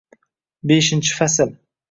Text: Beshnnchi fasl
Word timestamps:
Beshnnchi 0.71 1.15
fasl 1.19 1.55